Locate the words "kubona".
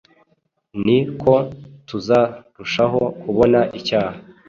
3.21-3.59